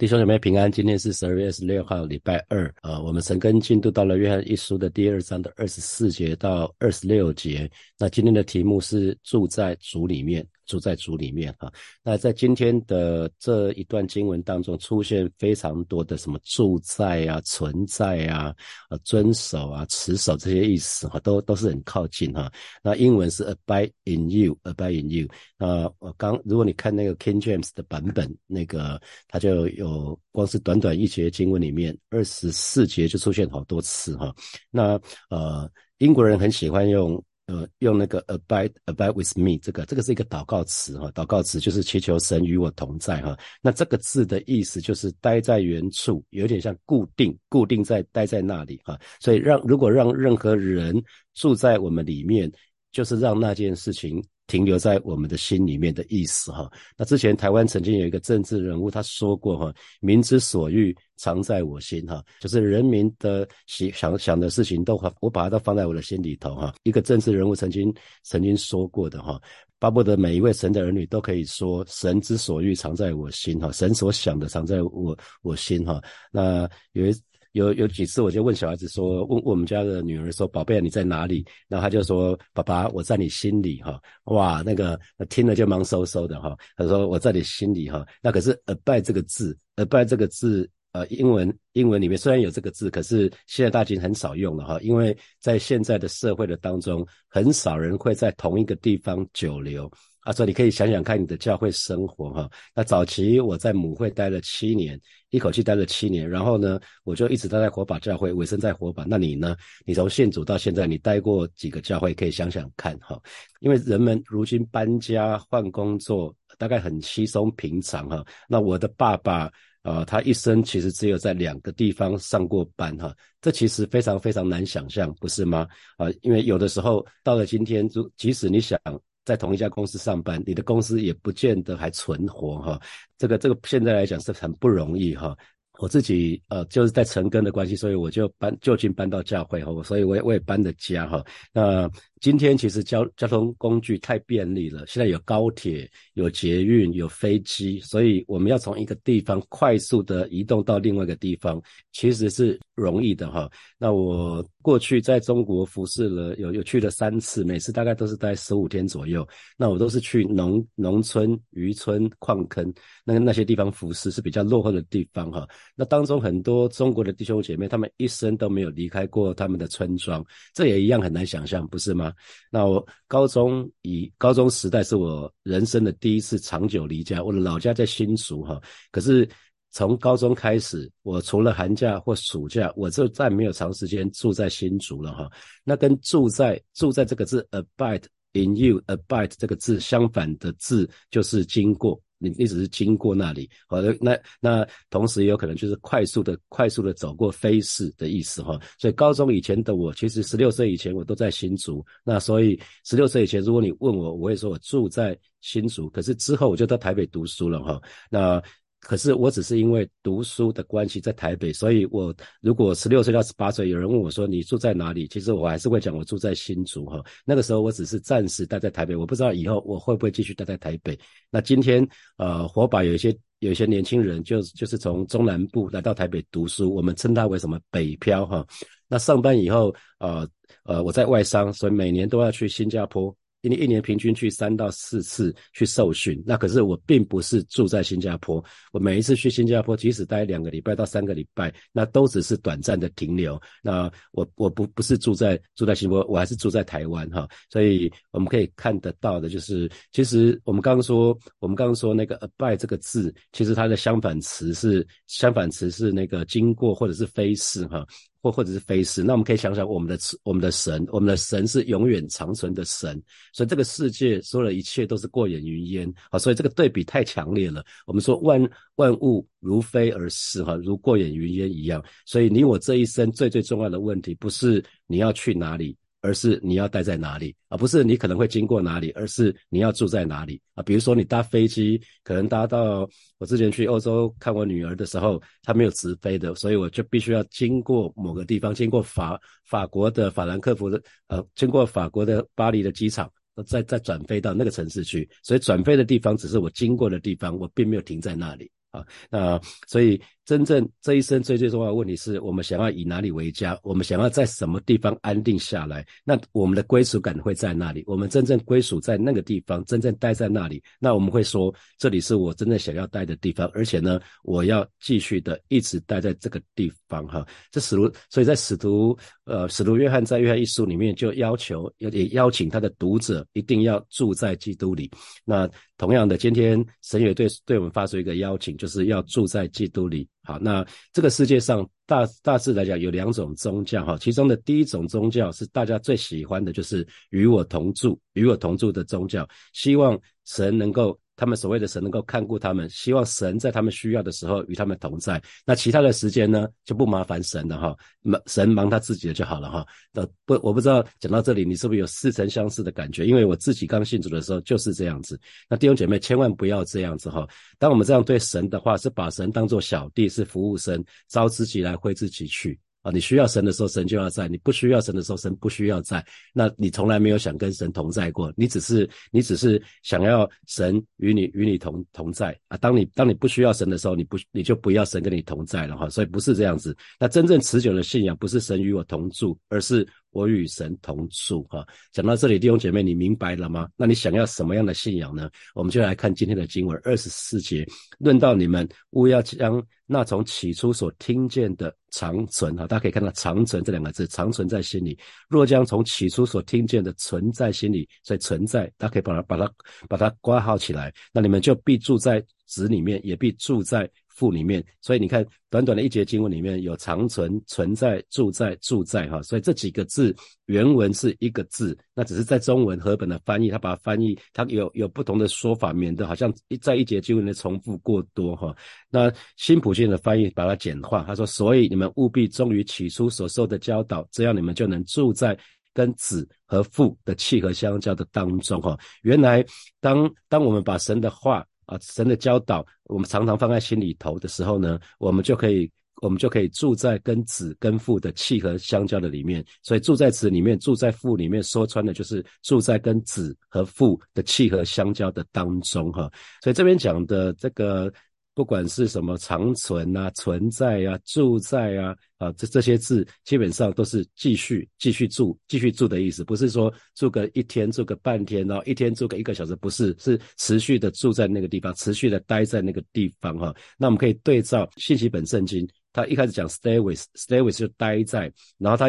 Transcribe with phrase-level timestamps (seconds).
[0.00, 2.74] 弟兄姐妹平安，今天是十二月二十六号，礼拜二。
[2.80, 7.70] 呃，我们神跟进度到了约翰一书的第二章的二十四节到二十六节。
[7.98, 10.42] 那今天的题目是住在主里面。
[10.70, 11.68] 住在主里面哈，
[12.00, 18.54] 那在今天的这一段经文当中，出现非常多的什么住在啊、存在啊、
[18.88, 22.48] 啊、遵守啊、持守这些意思哈，都都是很靠近哈。
[22.84, 25.26] 那英文是 abide in you，abide in you。
[25.58, 34.32] 那我刚如果你看那个 King James 的版本，那个它就有光是短短一节经文里面，二十四节就出现好多次哈。
[34.70, 35.00] 那
[35.30, 35.68] 呃，
[35.98, 37.20] 英国人很喜欢用。
[37.50, 43.36] 呃，用那个 abide abide with me 这个，这个是一个祷告词哈，祷告词就是祈求神与我同在哈。
[43.60, 48.96] 那这个字的意思就是待在原处，有点像固定，固定在待在那里哈。
[49.18, 50.94] 所以让如果让任何人
[51.34, 52.48] 住在我们里面，
[52.92, 54.24] 就是让那件事情。
[54.50, 56.68] 停留在我们的心里面的意思哈。
[56.96, 66.74] 那之前台湾曾经有一个政治人物他说过哈，民之所欲，常在我心哈，就是人民的想想想的事情都我把它都放在我的心里头哈。
[66.82, 67.94] 一个政治人物曾经
[68.24, 69.40] 曾经说过的哈，
[69.78, 76.02] 巴不得每一位神的儿女都可以说，神之所欲，常在我心哈，神所想的常在我我心哈。
[76.32, 77.14] 那有一。
[77.52, 84.98] 有有几次，我就问小孩子说，问我们家的女儿说：“宝贝，你在哪里？”然后他就说：“爸爸，我在你心里。”哈，哇，那个
[85.28, 86.56] 听了就忙嗖嗖的哈。
[86.76, 99.90] 他说：“我在你心里。”哈，那可是 “abide” 这个字，“abide” 这个字，呃，英文英文里面虽然有这个字，可是现在大家很少用了哈，因为在现在的社会的当中，很少人会在同一个地方久留。
[100.30, 102.48] 啊，所以你可以想想看你的教会生活哈。
[102.72, 104.98] 那早期我在母会待了七年，
[105.30, 109.04] 一口气待了七年，然后呢，我就一直待在火把教会，尾声在火把。
[109.08, 109.56] 那你呢？
[109.84, 112.14] 你从信主到现在，你待过几个教会？
[112.14, 113.20] 可以想想看哈。
[113.58, 118.24] 因为人们如今搬家换工作，大概很稀松平常哈。
[118.48, 119.50] 那我的爸爸
[119.82, 123.12] 啊，他一生其实只有在两个地方上过班哈。
[123.40, 125.66] 这其实非常非常难想象，不是吗？
[125.96, 128.78] 啊，因为有的时候到了今天，就即使你想。
[129.24, 132.80] 在同一家公司上班，你的公司也不见得还存活哈。
[133.18, 135.36] 这个这个现在来讲是很不容易哈。
[135.78, 141.24] 我自己呃就是在成根的关系，所以我就搬就近搬到教会哈，所以我也我也搬了家哈。
[141.52, 151.60] 那今天其实交交通工具太便利了，现在有高铁、有捷运、有飞机，所以我们要从一个地方快速的移动到另外一个地方，
[151.92, 153.50] 其实是容易的哈。
[153.78, 159.26] 那我过去在中国服侍了，有有去了三次，每次大概都是待十五天左右。
[159.56, 162.70] 那我都是去农农村、渔村、矿坑，
[163.02, 165.48] 那那些地方服侍是比较落后的地方哈。
[165.74, 170.22] 那当中很多中国的弟兄姐妹，他们一生都没有离开过他们的村庄，
[170.52, 172.09] 这也一样很难想象，不是吗？
[172.50, 178.60] 那我高中以高中时代是我人生的第一次长久离家，我的老家在新竹哈。
[178.90, 179.28] 可是
[179.70, 185.30] 从高中开始，我除了寒假或暑假，我就再没有长时间住在新竹了哈。
[185.64, 192.00] 那跟住在住在这个字 abide in you abide 这个字相反的字就是经过。
[192.20, 198.60] 你你只是经过那里，好的，那那同时也有可能就是快速的快速的走过飞逝的意思哈。
[198.78, 207.80] 所以高中以前的我，其实十六岁以前我都在新竹，那所以十六岁以前，如果你问我，我会说我住在新竹，可是之后我就到台北读书了哈。
[208.10, 208.42] 那
[208.80, 217.02] 可是我只是因为读书的关系在台北，所以我如果十六岁到十八岁，有人问我说你住在哪里，其实我还是会讲我住在新竹哈。
[217.24, 220.98] 那个时候我只是暂时待在台北，我不知道以后我会不会继续待在台北。
[221.30, 221.86] 那今天
[222.16, 228.46] 呃，火把有一些有一些年轻人就就是从中南部来到台北读书，我们称他为什么北漂哈。
[228.88, 230.26] 那上班以后呃
[230.64, 233.14] 呃我在外商，所以每年都要去新加坡。
[233.42, 238.44] 因为一年平均去三到四次去受训，那可是我并不是住在新加坡。
[238.72, 243.40] 我每一次去新加坡，即使待两个礼拜到三个礼拜，那都只是短暂的停留。
[243.62, 247.28] 那我我不不是住在住在新加坡，我还是住在台湾哈。
[247.50, 257.86] 所以我们可以看得到的就是，其实我们刚刚说，我们刚刚说那个 abide 这个字，其实它的相反词是相反词是那个经过或者是飞逝哈。
[258.22, 263.00] 或或者是非是，那我们可以想想我们的我们的神，我们的神是永远长存的神，
[263.32, 267.64] 所以这个世界所有的一切都是过眼云烟啊，所以这个对比太强烈了。
[267.86, 268.40] 我们说万
[268.76, 275.76] 万物如飞而逝哈，如过眼云烟一样，所以你我这一生最最重要的问题不是你要去哪里。
[276.02, 280.62] 而是你要待在哪里而不是你可能会经过哪里，而是你要住在哪里啊？
[280.62, 282.88] 比如说你搭飞机，可能搭到
[283.18, 293.10] 我之前去欧洲看我女儿的时候，她没有直飞的，所以我就必须要经过某个地方，经过法法国的法兰克福的，呃，经过法国的巴黎的机场，
[293.46, 295.08] 再再转飞到那个城市去。
[295.22, 298.50] 所以转飞的地方只是我经过的地方，我并没有停在那里。
[298.70, 298.84] 啊。
[299.10, 300.00] 那所以
[300.30, 303.58] 真正这一生最最重要的问题是我们想要以哪里为家？
[303.64, 305.84] 我们想要在什么地方安定下来？
[306.04, 307.82] 那我们的归属感会在那里？
[307.84, 310.62] 我们真正归属在那个地方，真正待在那里？
[310.78, 317.26] 那我们会说，这里是我真正想要待的地方，而且呢，我要继续的一直待在这个地方哈。
[317.50, 324.88] 这使徒，所以在使徒呃使徒约翰在约翰一书里面就要求，也邀请他的读者一定要住在基督里。
[325.24, 330.08] 那同样的，今天神也对对我们发出一个邀请，就是要住在基督里。
[330.22, 340.99] 好，那这个世界上大大致来讲有两种宗教哈，其中的第一种宗教是大家最喜欢的，就是与我同住、与我同住的宗教，希望神能够。
[341.20, 345.20] 他们所谓的神能够看顾他们，希望神在他们需要的时候与他们同在。
[345.44, 349.66] 那其他的时间呢，就不麻烦神了哈，忙神忙他自己的就好了哈。
[349.92, 353.04] 呃，不，我不知道讲到这里，你是不是有似曾相识的感觉？
[353.04, 355.20] 因为我自己刚信主的时候就是这样子。
[355.46, 357.28] 那弟兄姐妹千万不要这样子哈。
[357.58, 362.58] 当我们这样对神的话，是把神当作小弟，是服务生，招之即来，挥之即去。
[362.82, 366.04] 啊，你需要神的时候，神就要在；你不需要神的时候，神不需要在。
[366.32, 372.56] 那你从来没有想跟神同在过，你只是你只是想要神与你与你同同在啊。
[372.56, 375.88] 当你当你不需要神的时候，你不你就不要神跟你同在了哈。
[375.90, 376.76] 所以不是这样子。
[376.98, 379.86] 那真正持久的信仰，不是神与我同住，而是。
[380.10, 383.68] 我与神同住，哈，讲到这里，弟兄姐妹，你明白了吗？
[383.76, 385.30] 那你想要什么样的信仰呢？
[385.54, 387.66] 我们就来看今天的经文二十四节，
[387.98, 394.98] 论到你们勿要将那从起初所听见的长存，哈，大家可以看到长存这两个字，长存在心里。
[395.28, 399.52] 若将从起初所听见的存在心里，所以存在，大家可以把它把它
[399.88, 403.88] 把它挂号起来，那你们就必住在子里面，也必住在。
[404.20, 410.14] 父里面，所以你看，短短的一节经文里面有长存、存在、住在、住在，哈，所以这几个字
[410.44, 418.54] 原文是一个字，那只是在中文和本的翻译，他把它翻译，它有有不同的说法，免得好像一在一节经文的重复过多，哈。
[418.90, 425.38] 那新普信的翻译把它简化，他说：所以你们务必忠于起初所受的教导，这样你们就能住在
[425.72, 428.78] 跟子和父的契合相交的当中，哈。
[429.00, 429.42] 原来
[429.80, 431.46] 当当我们把神的话。
[431.70, 435.70] 啊，神的教导，我们常常放在心里头的时候呢，我们就可以，
[436.02, 439.44] 我们就可以住在跟子跟父的契合相交的里面。
[439.62, 446.10] 所以住在子里面，住在父里面，说穿的就是住在跟子和父的契合相交的当中哈。
[446.42, 447.92] 所以这边讲的这个。
[448.34, 463.54] 不管是什么长存啊、存在啊、住在啊，啊，这这些字基本上都是继续、继续住、继续住的意思，不是说住个一天、住个半天，然后一天住个一个小时，不是，是持续的住在那个地方，持续的待在那个地方哈。
[463.76, 468.88] 那我们可以对照信息本圣经，他一开始讲 stay with，stay with 就待在，然后他，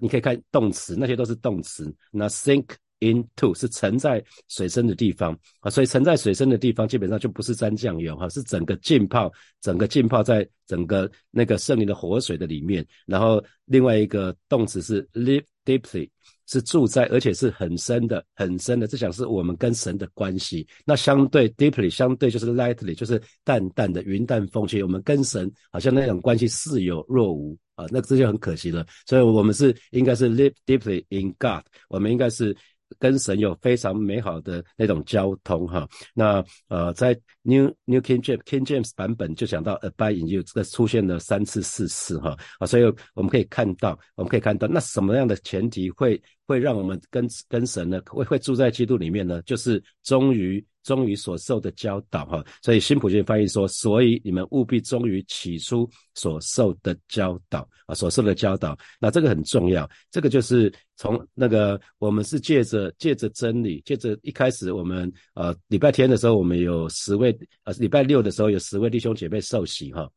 [0.00, 2.66] 你可以看动词，那些都是动词，那 think。
[3.00, 9.30] Into 是沉在水深的地方啊，所以沉在水深的地方基本上就不是沾酱油哈，是整个浸泡，
[9.60, 12.86] 整个浸泡在整个那个圣灵的活水的里面。
[13.04, 16.08] 然后另外一个动词是 live deeply，
[16.46, 18.86] 是住在，而且是很深的、很深的。
[18.86, 20.66] 这讲是我们跟神的关系。
[20.86, 24.80] 那相对 deeply，相对就是 lightly，就是淡淡的、云淡风轻。
[24.82, 28.86] 我们跟神好像那种关系似有若无啊，那这就很可惜了。
[29.04, 32.56] 所以我们是应该是 live deeply in God，我们应该是。
[32.98, 42.82] 跟神有非常美好的那种交通哈，那呃在 New New King James King James 版本就讲到 Abide in you 这个出现了三次四次哈啊，所以
[43.14, 49.40] 我们可以看到我们可以看到那什么样的前提会会让我们跟跟神呢会会住在基督里面呢？
[49.42, 50.64] 就是忠于。
[50.84, 67.32] 忠于所受的教导，哈，所以新普金翻译说，所以你们务必忠于起初所受的教导啊，所受的教导，那这个很重要，这个就是从那个我们是借着借着真理，借着一开始我们呃礼拜天的时候，我们有十位
[67.64, 70.10] 呃礼拜六的时候有十位弟兄姐妹受洗哈，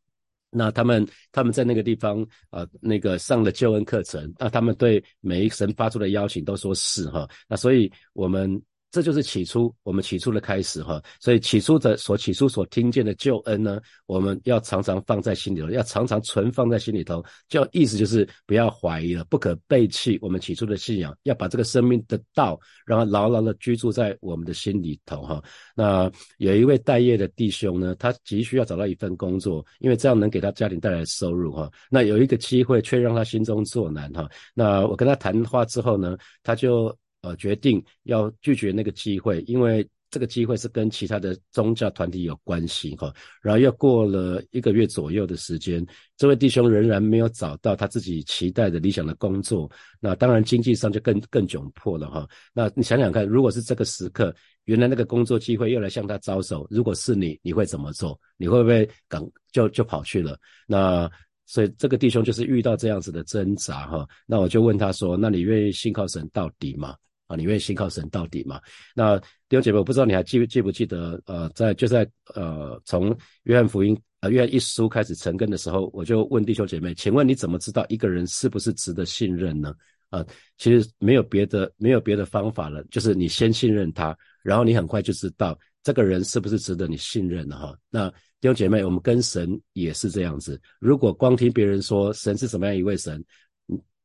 [0.50, 8.62] 那他们他们在那个地方呃那个上了救恩课程，那他们对每一神发出的邀请都说是哈，那所以我们。
[8.90, 17.24] 这就是起初我们起初的开始哈，所以起初的所起初所听见的救恩呢，我们要常常放在心里头，要常常存放在心里头。
[17.50, 25.44] 就意思就是不要怀疑了，不可背弃我们起初的信仰，要把这个生命的道，让它牢牢的居住在我们的心里头哈。
[25.76, 31.70] 那有一位待业的弟兄呢，他急需要找到一份工作，因为这样能给他家庭带来收入哈。
[31.90, 34.28] 那有一个机会却让他心中作难哈。
[34.54, 36.98] 那我跟他谈话之后呢，他就。
[37.28, 43.14] 呃，决定要拒绝那个机会，因为这个机会是跟其他的宗教团体有关系哈。
[43.42, 49.70] 然后又过了一个月左右的时间，这位弟兄仍然没有找到他自己期待的理想的工作，
[50.00, 52.26] 那当然经济上就更更窘迫了哈。
[52.54, 58.18] 那你想想看，如果是这个时刻，原来那个工作机会又来向他招手，如果是你，你会怎么做？
[58.38, 60.40] 你会不会赶就就跑去了？
[60.66, 61.10] 那
[61.46, 66.96] 所以这个弟兄就是遇到这样子的挣扎哈，那我就问他说：那你愿意信靠神到底吗？
[67.28, 68.60] 啊，你愿意信靠神到底吗？
[68.96, 79.74] 那弟兄姐妹，我不知道你还记记不记得，呃，在就在呃从约翰福音呃约翰一书开始成根的时候，我就问弟兄姐妹，请问你怎么知道一个人是不是值得信任呢？
[80.10, 80.26] 啊，
[80.58, 87.78] 其实没有别的没有别的方法了，就是你先信任他，然后你很快就知道这个人是不是值得你信任了哈。
[87.90, 93.22] 那弟兄姐妹，我们跟神也是这样子，如果光听别人说神是什么样一位神。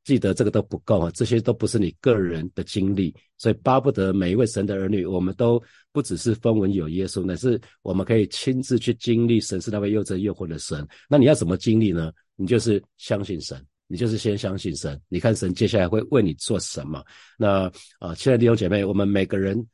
[0.04, 10.86] 记得这个都不够啊，这些都不是你个人的经历，所以巴不得每一位神的儿女，我们都不只是风闻有耶稣，乃是我们可以亲自去经历神是那位又真又活的神。
[11.08, 12.12] 那你要怎么经历呢？
[12.34, 17.04] 你就是相信神，你就是先相信神，你看神接下来会为你做什么。
[17.38, 19.64] 那啊，亲爱的弟兄姐妹，我们每个人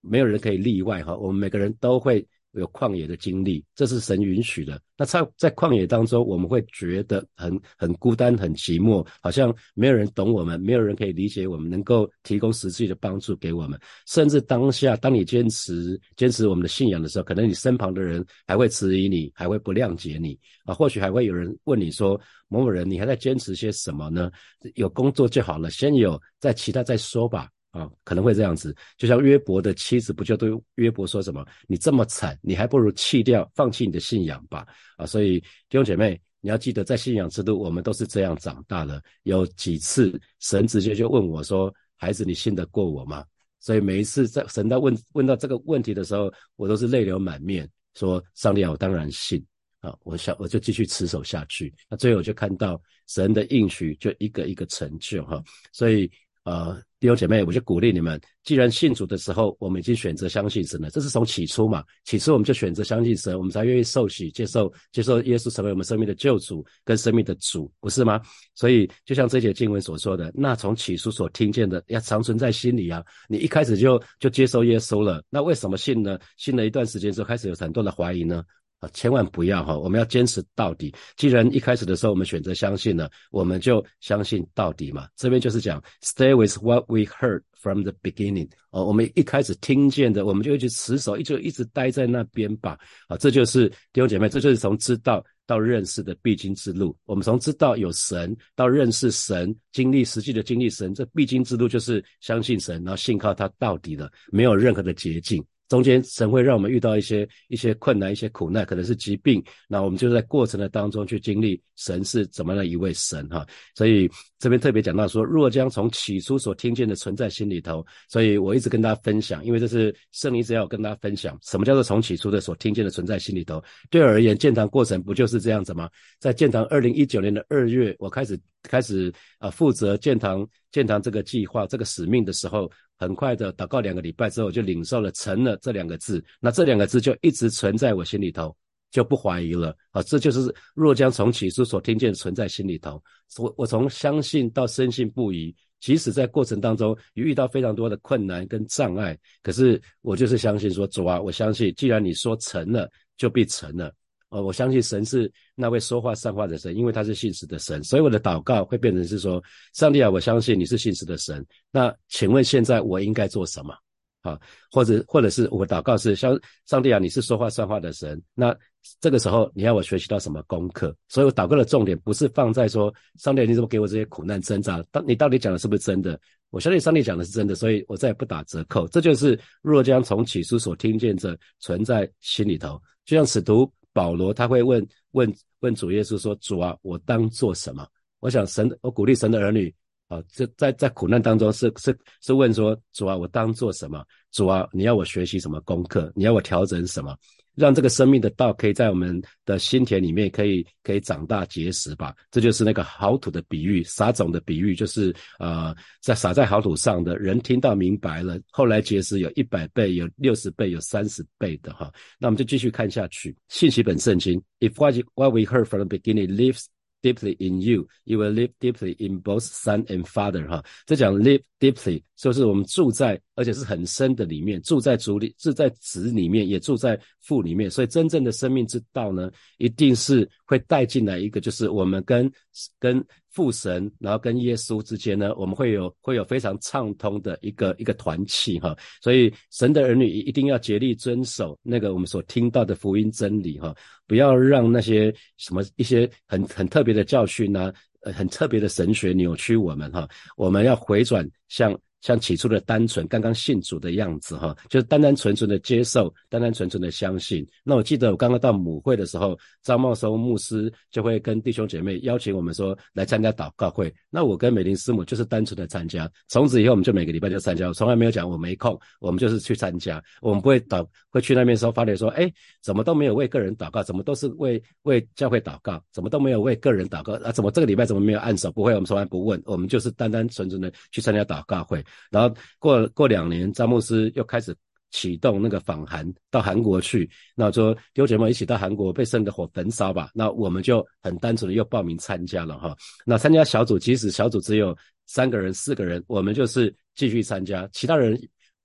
[0.00, 2.26] 没有人可以例外哈，我们每个人都会。
[2.52, 4.80] 有旷野的经历，这是神允许的。
[4.96, 13.78] 那在在旷野当中，我们会觉得很很孤单、很寂寞，好像没有人懂我们，没有人可以理解我们，能够提供实际的帮助给我们。
[14.06, 20.72] 甚至当下，当你坚持坚持我们的信仰的时候，可能你身旁的人还会质疑你，还会不谅解你啊。
[20.72, 24.30] 或许还会有人问你说：“某某人，你还在坚持些什么呢？
[24.76, 31.46] 有工作就好了，先有，再其他再说吧。”啊，可能会这样子，就像约伯的妻子，不就对约伯说什么？
[31.68, 34.66] 你这么惨，你还不如弃掉，放弃你的信仰吧。
[34.96, 39.02] 啊，所以弟兄姐妹，你要记得，在信仰之路，我们都是这样长大的。
[39.24, 43.22] 有几次，神直接就问我说：“孩子，你信得过我吗？”
[43.60, 49.44] 所以每一次在神在问问到这个问题的时候，我都是泪流满面，说：“上帝啊，我当然信
[49.80, 56.10] 啊，我想我就继续持守下去。”那最后我就看到神的应许就一个一个成就哈，所以。
[56.46, 68.20] 呃，弟兄姐妹，我就鼓励你们，既然信主的时候，我们已经选择相信神了，这是从起初嘛，起初我们就选择相信神，我们才愿意受洗，接受接受耶稣成为我们生命的救主跟生命的主，不是吗？
[68.54, 73.04] 所以就像这节经文所说的，那从起初所听见的，要长存在心里啊。
[73.28, 76.18] 你一开始就就接受耶稣了，那为什么信呢？
[76.38, 78.42] 信了一段时间之后，开始有很多的怀疑呢？
[78.80, 79.76] 啊，千万不要哈！
[79.76, 80.94] 我们要坚持到底。
[81.16, 85.08] 既然一开始的时候我们选择相信了，我们就相信到底嘛。
[85.16, 88.50] 这边就是讲，stay with what we heard from the beginning。
[88.70, 92.78] 哦，我们一开始听见的，我们就一直持守，一直一直待在那边吧。
[93.08, 96.94] 啊，这就是弟兄姐妹，这就是从知道到认识的必经之路。
[97.06, 105.42] 我们从知道有神到认识神，经历实际的经历神，这必经之路就是相信神，然后信靠他到底的，没有任何的捷径。
[105.68, 109.42] 中间神会让我们遇到一些一些困难、一些苦难，可能是疾病。
[109.68, 113.44] 那我们就在过程的当中去经历神是怎么样的一位神哈。
[113.74, 114.08] 所以
[114.38, 117.84] 这边特别讲到说，若将从起初所听见的存在心里头。
[118.08, 123.62] 所以我一直跟大家分享，因为这是圣灵只要跟大家分享，什么叫做从起初的所听见的存在心里头？
[123.90, 125.90] 对我而言，建堂过程不就是这样子吗？
[126.20, 132.70] 在建堂二零一九年的二月，我开始开始啊负责建堂建堂这个计划、这个使命的时候。
[132.98, 136.24] 很快的祷告两个礼拜之后，就领受了“成了”这两个字。
[136.40, 138.56] 那这两个字就一直存在我心里头，
[138.90, 139.76] 就不怀疑了。
[139.90, 143.02] 啊，这就是若将从起初所听见存在心里头。
[143.38, 153.92] 我我从相信到深信不疑，即使在过程当中遇到非常多的困难跟障碍，可是我就是相信说主啊，我相信既然你说成了，就必成了。
[154.36, 161.42] 哦，我相信神是那位说话算话的神，因为他是信实的神，所以我的祷告会变成是说：上帝啊，我相信你是信实的神。
[161.70, 163.74] 那请问现在我应该做什么？
[164.20, 164.38] 啊，
[164.70, 168.20] 或者或者是我祷告是：像上帝啊，你是说话算话的神。
[168.34, 168.54] 那
[169.00, 170.94] 这个时候你要我学习到什么功课？
[171.08, 174.84] 所以我祷告的重点不是放在说：上帝你怎么给我这些苦难挣扎？
[174.90, 176.20] 当你到底讲的是不是真的？
[176.50, 178.86] 我相信上帝讲的是真的，所以我再也不打折扣。
[178.88, 183.72] 这就是若将从起初所听见者存在心里头，就像使徒。
[183.96, 187.88] 保罗他会问问问主耶稣说：“主啊，我当做什么？”
[188.20, 189.74] 我想神，我鼓励神的儿女
[190.08, 194.04] 啊，这在在苦难当中是是是问说：“主啊，我当做什么？
[194.32, 196.12] 主啊，你要我学习什么功课？
[196.14, 197.16] 你要我调整什么？”
[197.56, 211.90] 让这个生命的道可以在我们的心田里面可以可以长大结实吧，这就是那个好土的比喻，撒种的比喻，就是呃在撒在好土上的人听到明白了，后来结实有一百倍、有六十倍、有三十倍的哈。
[212.18, 216.66] 那我们就继续看下去，信息本圣经，If what what we heard from the beginning lives
[217.02, 220.62] deeply in you, you will live deeply in both son and father 哈。
[220.84, 227.70] 这讲 live deeply 就是我们住在，而且是很深的里面，住在主里，住在子里面，也住在父里面。
[227.70, 232.30] 所以真正的生命之道呢，一定是会带进来一个，就是我们跟
[232.78, 238.74] 跟父神，然后跟耶稣之间呢，我们会有会有非常畅通的一个一个团契哈。
[239.02, 247.70] 所以神的儿女一定要竭力遵守那个我们所听到的福音真理哈，不要让那些什么一些很很特别的教训呢，
[248.00, 250.08] 呃，很特别的神学扭曲我们哈。
[250.34, 251.78] 我们要回转向。
[252.06, 257.44] 像起初的单纯，刚刚信主的样子哈，就是单单纯纯的接受，单单纯纯的相信。
[257.64, 263.92] 那我记得我刚刚到母会的时候，张茂松牧师就会跟弟兄姐妹邀请我们说来参加祷告会。
[264.08, 270.00] 那我跟美玲师母就是单纯的参加，从此以后我们就每个礼拜就参加，从来没有讲我没空，我们就是去参加。
[270.20, 272.32] 我们不会祷，会去那边时候发点说，哎，
[272.62, 277.32] 怎么都没有为个人祷告，怎么都是为为教会祷告，怎么都没有为个人祷告啊？
[277.32, 278.52] 怎么这个礼拜怎么没有按手？
[278.52, 281.84] 不会，我们从来不问，我们就是单单纯纯的去参加祷告会。
[282.10, 284.54] 然后过过两年，詹姆斯又开始
[284.90, 287.10] 启动那个访韩到韩国去。
[287.34, 290.10] 那说丢姐妹一起到韩国被圣的火焚烧吧。
[290.14, 292.74] 那我们就很单纯的又报名参加了哈。
[293.04, 294.74] 那参加小组，即使小组只有
[295.06, 297.68] 三个人、四个人，我们就是继续参加。
[297.72, 298.18] 其他人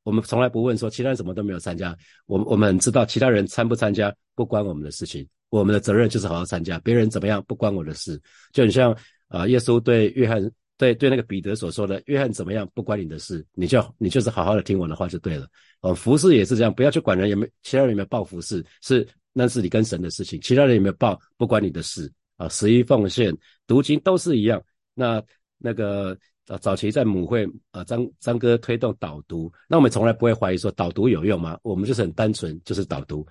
[0.04, 1.96] 我们从来不问说其他人怎么都没有参加。
[2.28, 6.80] 我我们知道其他人参不参加不关我们的事情，我们的责任就是好好参加。
[6.80, 8.22] 别人怎么样不关我的事。
[8.54, 8.96] 就很像
[9.28, 10.50] 啊，耶稣对约翰。
[10.82, 15.48] 对对，那个彼得所说的，约翰怎么样不关你的事，你就你就是好好的听我的话就对了。
[15.82, 22.50] 哦，服侍也是这样，不要去管人有没有其他人有没有报服侍，是那是你跟神的事情，其他人有没有报不关你的事啊。
[22.50, 23.32] 十一奉献、
[23.68, 24.60] 读经都是一样。
[24.96, 25.22] 那
[25.60, 31.60] 那个早早期在母会啊，张张哥推动导读，那我们从来不会怀疑说导读有用吗？
[31.62, 33.24] 我们就是很单纯，就是导读。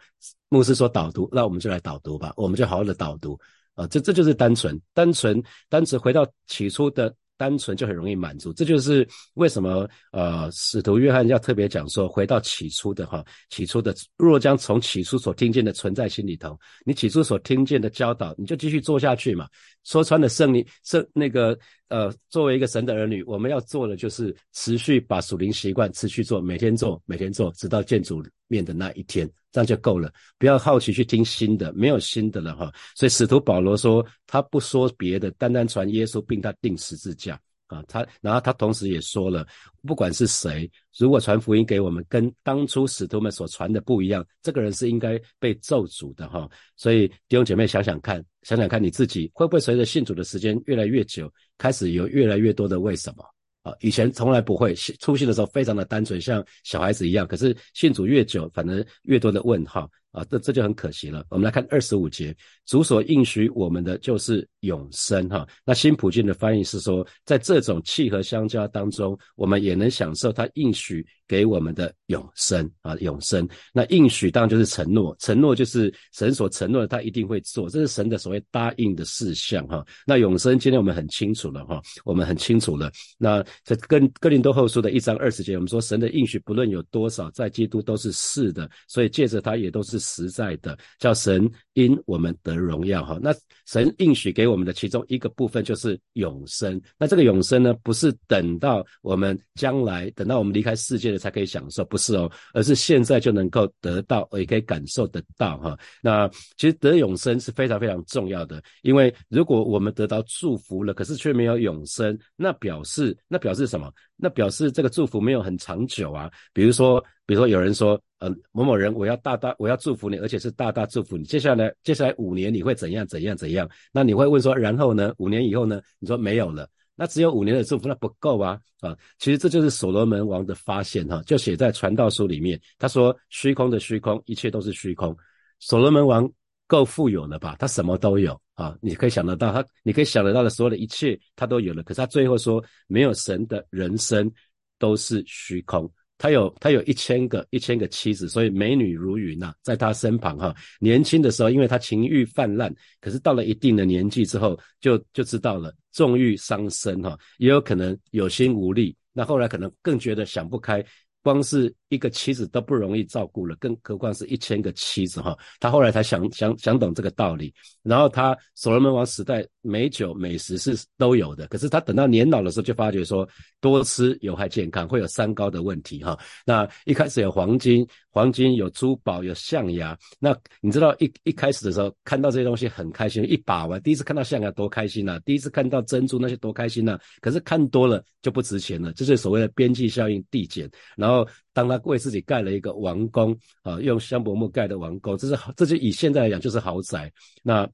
[0.51, 3.37] 牧师说导读，那我们就来导读吧，我们就好好的导读
[3.75, 3.89] 啊。
[3.89, 7.13] 这这就是单纯，单纯，单纯回到起初的。
[7.41, 19.49] 单纯就很容易满足，这就是为什么呃，使徒约翰要特别讲说，回到起初的哈，起初的若将从起初所听见的存在心里头，你起初所听见的教导，你就继续做下去嘛。
[19.85, 21.59] 说穿了，圣灵圣那个
[21.91, 29.29] 呃，作为一个神的儿女，我们要做的就是持续把属灵习惯持续做，每天做，每天做，直到见主面的那一天。
[29.53, 32.73] 这样就够了，不要好奇去听新的，没有新的了哈。
[32.95, 37.39] 所以使徒保罗说，他不说别的，单单传耶稣，并他定十字架
[37.71, 37.83] 啊。
[37.89, 39.47] 他然后他同时也说了，
[39.87, 46.49] 不管是谁，如果传福音给我们，跟当初使徒们所传的不一样，这个人是应该被咒诅的哈。
[46.77, 53.25] 所以弟兄姐妹想想看，想想看你自己会不会随着信主的时间越来越久，开始有越来越多的为什么？
[53.63, 57.27] 啊，以前从来不会出信的时候非常的单纯，像小孩子一样。
[57.27, 59.91] 可是信主越久，反而越多的问号。
[60.13, 61.25] 啊，这这就很可惜了。
[61.31, 65.47] 我们来看二十五节，主所应许我们的就是永生哈。
[65.65, 73.49] 那新普京的翻译是说，在这种契合相交当中，我们也能享受他应许给我们的永生啊，永生。
[73.73, 79.87] 那应许当然就是承诺，承诺就是神所承诺的，他一定会做，这是神的所谓答应的事项哈。
[80.05, 82.91] 那永生今天我们很清楚了哈，我们很清楚了。
[83.17, 90.00] 那在跟哥林多后书的一章二十节，我们说神的应许不论有多少，在基督都是是的，所以借着他也都是。
[90.01, 93.17] 实在的，叫神因我们得荣耀哈。
[93.23, 93.33] 那
[93.67, 96.81] 神应许给我们的其中一个部分就是永生。
[96.99, 105.79] 那这个永生呢，不是等到我们将来，等到我们离开世界了才可以享受，不是哦，而是现在就能够得到，也可以感受得到哈。
[106.03, 113.93] 那其实得永生是非常非常重要的，因为如果我们得到祝福了，可是却没有永生，那表示那表示什么？
[114.17, 116.31] 那表示这个祝福没有很长久啊。
[116.53, 121.23] 比如说，比如说有人说，呃，某某人，我要大大，我要祝福你，而且是大大祝福你。
[121.23, 123.71] 接下来，接下来五年你会怎样怎样怎样？
[123.93, 125.15] 那你会问说，然后呢？
[125.19, 125.81] 五年以后呢？
[126.01, 128.99] 你说没有了，那只有五年的祝福，那不够啊啊！
[129.21, 132.61] 其实这就是所罗门王的发现哈，就写在传道书里面。
[132.81, 135.17] 他说，虚空的虚空，一切都是虚空。
[135.61, 136.29] 所罗门王。
[136.67, 137.57] 够富有了吧？
[137.59, 138.77] 他什么都有啊！
[138.81, 141.83] 你可以想得到，他你可以想得到的所有的一切，他都有了。
[141.83, 144.31] 可是他最后说，没有神的人生
[144.79, 145.93] 都是虚空。
[146.21, 150.55] 他有他有一千个一千个妻子，所以美女如云呐，在他身旁哈。
[150.79, 158.95] 年轻的时候，因为他情欲泛滥，可是到了一定的年纪之后，就就知道了纵欲伤身哈，也有可能有心无力。
[159.15, 160.85] 那后来可能更觉得想不开。
[161.23, 165.37] 光是一个妻子都不容易照顾了，更何况是一千个妻子哈。
[165.59, 167.53] 他后来才想想想懂这个道理。
[167.83, 173.29] 然后他所罗门王时代美酒美食是都有的，可是他等到年老的时候就发觉说
[173.61, 176.19] 多吃有害健康，会有三高的问题哈。
[176.47, 179.97] 那一开始有黄金黄金，有珠宝，有象牙。
[180.19, 186.99] 那你知道一一开始的时候看到这些东西很开心，一把玩，第一次看到象牙多开心呐，第一次看到珍珠那些多开心呐。
[187.21, 190.71] 可是看多了就不值钱了，这是所谓的边际效应递减。
[190.97, 197.13] 然后当他为自己盖了一个王宫啊，用香柏木盖的王宫，这是这就以现在来讲就是豪宅。
[197.43, 197.69] 那。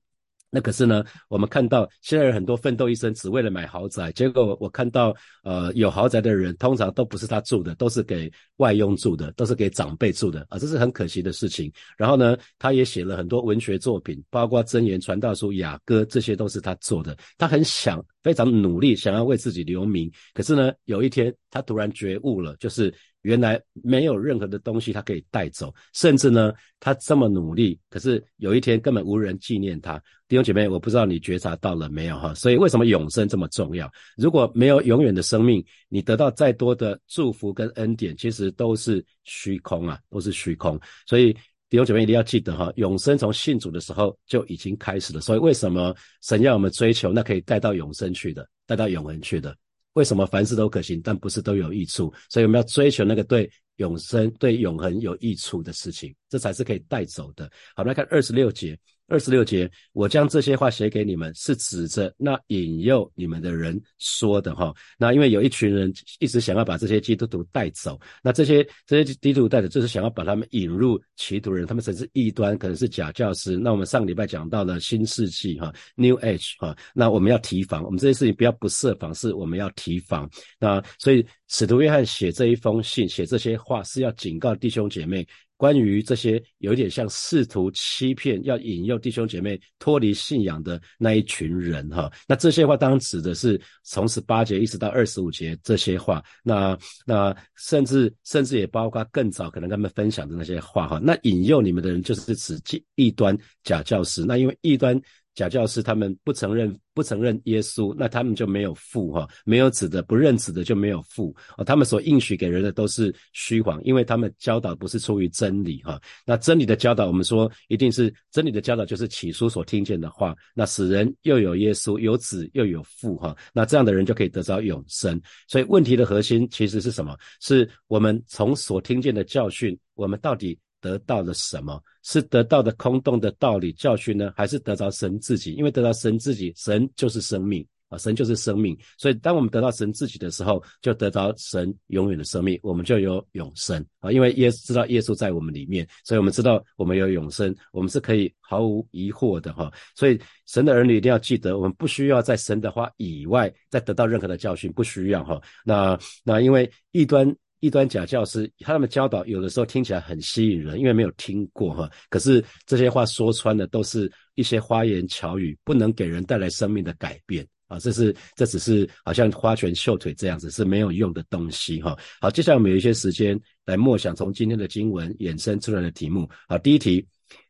[0.57, 11.71] 那可是呢，我们看到现在有很多奋斗一生只为了买豪宅，结果我看到呃有豪宅的人通常都不是他住的，都是给外佣住的，都是给长辈住的啊，这是很可惜的事情。
[11.99, 17.14] 然后呢，他也写了很多文学作品，包括真言传道书、雅歌，这些都是他做的。
[17.37, 20.11] 他很想非常努力，想要为自己留名。
[20.33, 22.90] 可是呢，有一天他突然觉悟了，就是。
[23.27, 30.01] 原来没有任何的东西他可以带走，甚至呢，他这么努力，可是有一天根本无人纪念他。
[30.29, 32.33] 弟兄姐妹，我不知道你觉察到了没有哈？
[32.35, 33.91] 所以为什么永生这么重要？
[34.17, 40.79] 如果没有永远的生命，你得到再多的祝福跟恩典，其实都是虚空啊，都是虚空。
[41.05, 41.33] 所以
[41.69, 45.21] 弟兄姐妹一定要记得哈，永生从信主的时候就已经开始了。
[45.21, 49.57] 所以为什么神要我们追求那可以带到永生去的，带到永恒去的？
[49.97, 52.13] 为什么凡事都可行，但不是都有益处？
[52.29, 57.51] 所以我们要追求那个对永生、对永恒有益处的事情，这才是可以带走的。
[57.75, 58.79] 好，来看二十六节。
[59.09, 64.75] 二十六节，我将这些话写给你们，是指着那引诱你们的人说的哈。
[64.99, 73.57] 那因为有一群人一直想要把这些基督徒带走，那这些这些基督徒带走，就是想要把他们引入歧途人，他们甚至异端，可能是假教师。
[73.57, 80.29] 那我们上礼拜讲到了新世纪哈，New Age 哈，那我们要提防，我们这些事情不要不设防，是我们要提防。
[80.59, 85.25] 那所以使徒约翰写这一封信，写这些话是要警告弟兄姐妹。
[85.57, 102.61] 关于这些有点像试图欺骗、要引诱弟兄姐妹脱离信仰的那一群人，哈，那这些话当然指的是从十八节一直到二十五节这些话，那那甚至甚至也包括更早可能他们分享的那些话，哈，那引诱你们的人就是指
[102.95, 105.01] 异端假教师，那因为异端。
[105.37, 111.62] 假教师他们不承认不承认耶稣，那他们就没有父哈，没有子的不认子的就没有父啊。
[111.62, 116.01] 他们所应许给人的都是虚谎，因为他们教导不是出于真理哈。
[116.25, 120.35] 那真理的教导，我们说一定是真理的教导，就是起初所听见的话。
[120.55, 123.37] 那使人又有耶稣，有子又有父哈。
[123.53, 125.20] 那这样的人就可以得到永生。
[125.46, 127.14] 所以问题的核心其实是什么？
[127.42, 130.59] 是我们从所听见的教训，我们到底？
[130.87, 131.83] 得到了什么？
[132.03, 135.53] 是得到的空洞的道理教训呢，还是得到神自己？
[135.55, 138.79] 因为得到神自己，神就是生命啊，神就是生命。
[138.96, 144.12] 所以，当我们得到神自己的时候，就得到神永远的生命，我们就有永生啊。
[144.12, 149.72] 因为耶知道耶稣在我们里面，所以我们知道我们有永生，我们是可以毫无疑惑的哈。
[149.96, 155.42] 所以，神的儿女一定要记得，我们不需要在神的话以外再得到任何的教训，不需要哈。
[155.64, 157.35] 那那因为异端。
[157.61, 161.90] 一端假教师，他们教导有的时候听起来很吸引人，因为没有听过哈。
[162.11, 167.79] 可是这些话说穿的都是一些花言巧语，不能给人带来生命的改变啊。
[167.79, 171.97] 这是这只是好像花拳绣腿这样子，是没有用的东西哈。
[172.21, 176.29] 好，接下来我们有一些时间来默想从今天的经文衍生出来的题目。
[176.49, 177.07] 好，第一题。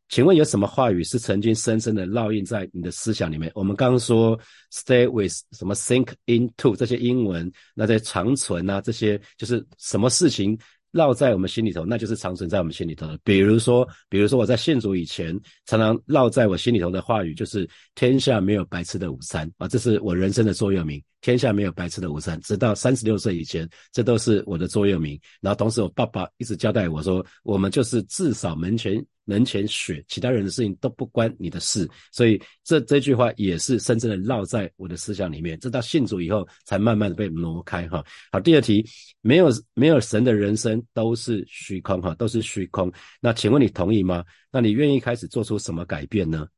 [0.09, 3.51] 请问有什么话语是曾经深深的烙印在你的思想里面？
[3.55, 4.39] 我们刚刚说
[4.73, 10.57] stay with 什么 think into 这些英文，那在长存啊，这些就是什么事情
[10.93, 13.19] 烙在我们心里头，那就是长存在我们心里头的。
[13.25, 21.03] 比如说，比如说我在信主以前，常常烙在我心里头的话语就是天下没有白吃的午餐啊，这是我人生的座右铭。
[21.21, 25.19] 天下没有白吃的午餐，直到三十六岁以前，这都是我的座右铭。
[25.41, 31.87] 然后同时，我爸爸一直交代我说，我们就是至少门前人前雪，其他人的事情都不关你的事。
[32.11, 35.61] 所以这这句话也是深深的烙在我的思想里面。
[35.61, 38.03] 直到信主以后，才慢慢的被挪开哈。
[38.33, 38.83] 好，第二题，
[39.21, 42.91] 没有没有神的人生都是虚空哈，都是虚空。
[43.21, 44.25] 那请问你同意吗？
[44.51, 46.49] 那你愿意开始做出什么改变呢？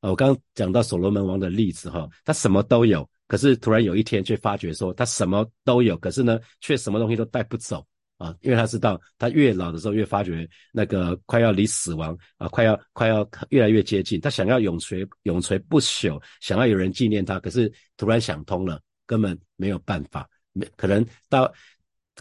[0.00, 3.08] 啊，我刚刚讲到所罗门王的例子哈，他什么都有。
[3.26, 7.86] 可是突然有一天，却发觉说他什么都有，可是呢，却什么东西都带不走
[8.18, 8.34] 啊！
[8.42, 14.20] 因为他知道，他越老的时候越发觉那个快要离死亡啊，快要快要越来越接近。
[14.20, 21.50] 他想要永垂永垂不朽，想要有人纪念他，可是突然想通了，根本没有办法，没可能到。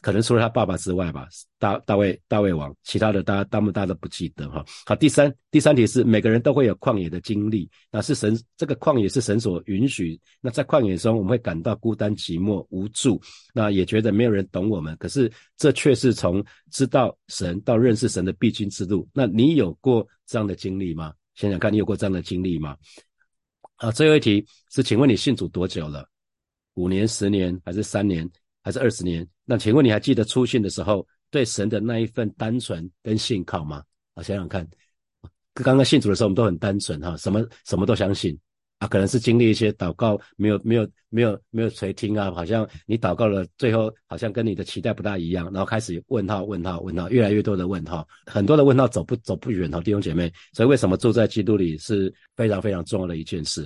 [0.02, 4.64] 可能除了他爸爸之外吧，大大卫大卫王，其他的大家大部大家都不记得哈。
[4.86, 10.20] 好，第三第三题是每个人都会有旷野的经历，那是神这个旷野是神所允许。
[10.40, 13.22] 那在旷野中，我们会感到孤单寂寞无助，
[13.54, 14.96] 那也觉得没有人懂我们。
[14.98, 19.08] 可是这却是从知道神到认识神的必经之路。
[19.14, 21.14] 那你有过这样的经历吗？
[21.36, 22.76] 想想看你有过这样的经历吗？
[23.76, 26.08] 好，最后一题是，请问你信主多久了？
[26.74, 28.30] 五年、十年还是三年？
[28.68, 29.26] 还是二十年？
[29.46, 33.82] 那请问你还记得出信的时候对神的那一份单纯跟信靠吗？
[34.14, 34.68] 啊，想想看，
[35.54, 38.38] 刚刚信主的时候，我们都很单纯哈，什么什么都相信
[38.80, 53.66] 啊，可能是经历一些祷告没有没有没有没有垂听啊，好像你祷告了，最后好像跟你的期待不大一样，然后开始问号问号问号，越来越多的问号，很多的问号走不走不远哈，弟兄姐妹，所以为什么住在基督里是非常非常重要的一件事？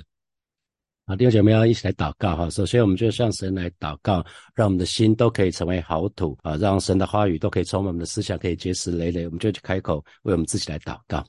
[1.12, 2.48] 啊，弟兄姐妹要一起来祷告哈。
[2.48, 9.26] 首先，我们就向神来祷告，让我们的心都可以成为好土啊，让神的话语都可以充满我们的思想，可以结实累累。
[9.26, 11.22] 我们就去开口为我们自己来祷告。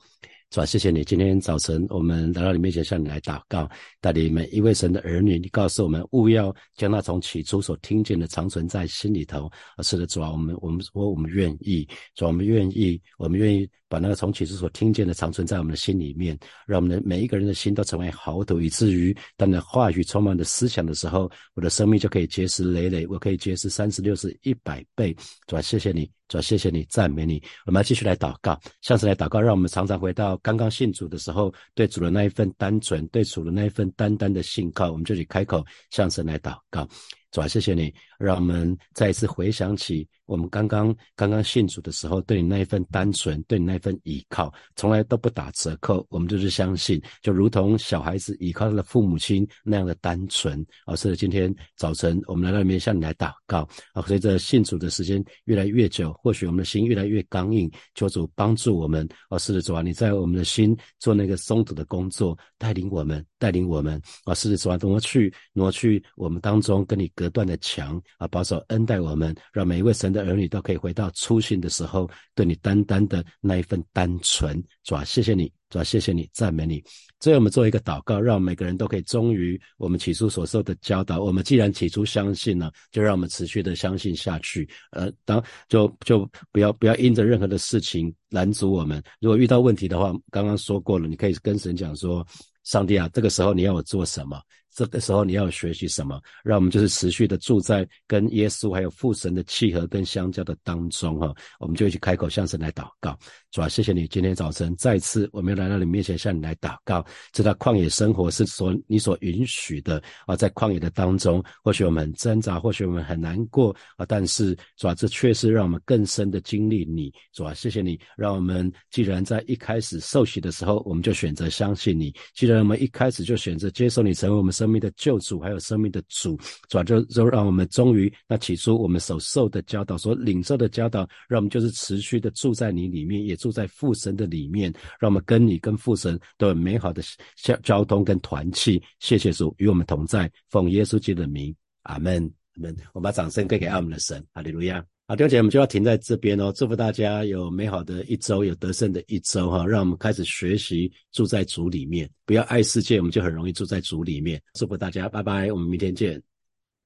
[0.50, 0.64] 是吧？
[0.64, 3.68] 谢谢你，今天早晨我们来到你面前，向你来祷告，
[4.00, 5.38] 带领每一位神的儿女。
[5.38, 9.50] 你告诉我们，勿要将那从起初所听见的长存在心里头。
[9.82, 25.16] 是的，主啊，我们我们说我们愿意，主啊，我们愿意，我们愿意把那个从起初所听见的长存在我们的心里面，让我们的每一个人的心都成为豪土，以至于当的话语充满的思想的时候，我的生命就可以结实累累，我可以结实三十六十一百倍。
[25.46, 26.10] 主啊，谢谢你。
[26.26, 27.40] 主啊，谢谢你，赞美你。
[27.66, 34.90] 我们要继续来祷告，向神来祷告，让我们常常回到刚刚信主的时候，对主的那一份单纯，对主的那一份单单的信靠。
[34.90, 36.88] 我们就去开口向神来祷告。
[37.34, 46.06] 主啊，谢谢你，让我们再一次回想起我们刚刚刚刚信主的时候，对你那一份单纯，对你那一份依靠，从来都不打折扣。
[46.10, 50.64] 我们就是相信，就如同小孩子依靠他的父母亲那样的单纯。
[50.84, 53.68] 啊，是今天早晨我们来到里面向你来祷告。
[53.94, 59.08] 啊，随着信主的时间越来越久，或许我们的心越来越刚硬，求主帮助我们。
[59.28, 64.00] 啊，是的，主啊，你在我们的心做那个松土的工作，带领我们，带领我们。
[64.22, 67.23] 啊，是的，主啊，挪去挪去我们当中跟你隔。
[67.24, 74.62] 隔断的墙啊，保守恩待我们，让每一位神的儿女都可以回到初心的时候，对你单单的那一份单纯。
[74.82, 76.84] 主啊，谢谢你，主啊，谢谢你，赞美你。
[77.18, 81.22] 最后我们做一个祷告，让每个人都可以忠于我们起初所受的教导。
[81.22, 84.68] 我们既然起初相信了，就让我们持续的相信下去。
[84.90, 89.02] 呃，当就就不要不要因着任何的事情拦阻我们。
[89.18, 92.26] 如果遇到问题的话，刚刚说过了，你可以跟神讲说：
[92.64, 94.38] 上帝啊，这个时候你要我做什么？
[94.74, 96.20] 这个时候你要学习什么？
[96.42, 103.16] 让我们就是持续的住在跟耶稣还有父神的契合跟相交的当中哈，我们就一起开口向神来祷告。
[103.54, 107.06] 主啊，谢谢你今天早晨再次我们要来到你面前向你来祷告。
[107.32, 117.12] 知道旷野生活是所你所允许的啊，在旷野的当中，或许我们挣扎，或许我们很难过啊，但是主啊，这确实让我们更深的经历你。
[117.32, 126.36] 主啊，谢谢你，让我们既然在一开始受洗的时候，我们就选择相信你；既然我们一开始就选择接受你成为我们生命的救主，还有生命的主，
[126.68, 133.38] 主啊，就就让我们终于那起初我们所受的教导，所领受的教导，让我们就是持续的住在你里面，也。
[133.44, 137.02] 住在父神的里面，让我们跟你跟父神都有美好的
[137.36, 138.82] 交交通跟团契。
[139.00, 142.22] 谢谢主与我们同在，奉耶稣基督的名，阿门。
[142.54, 142.74] 阿门。
[142.94, 144.82] 我们把掌声给给阿门的神，哈利路亚。
[145.06, 146.50] 好，弟兄姐，我们就要停在这边哦。
[146.56, 149.66] 祝福大家有美好的一周，有得胜的一周哈。
[149.66, 154.40] 让我们开始学习住在主里面，不要爱世界，我们就很容易住在主里面。
[154.54, 156.33] 祝福大家，拜拜，我们明天见。